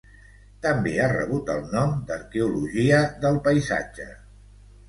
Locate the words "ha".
1.03-1.09